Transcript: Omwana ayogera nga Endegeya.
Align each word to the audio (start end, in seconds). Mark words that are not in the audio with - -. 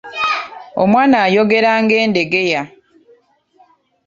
Omwana 0.83 1.17
ayogera 1.25 1.71
nga 1.81 1.95
Endegeya. 2.03 2.61